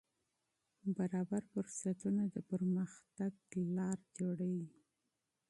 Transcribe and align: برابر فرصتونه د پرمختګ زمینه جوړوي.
برابر 0.97 1.41
فرصتونه 1.53 2.23
د 2.33 2.35
پرمختګ 2.51 3.31
زمینه 3.53 3.87
جوړوي. 4.17 4.65